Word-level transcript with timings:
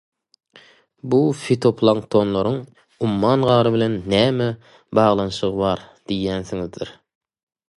Bu 1.13 1.17
fitoplanktonlaryň 1.41 2.57
umman 3.07 3.45
gary 3.49 3.75
bilen 3.75 3.99
näme 4.15 4.49
baglanşygy 5.01 5.63
bar 5.63 5.85
diýýansiňizdir. 6.13 6.97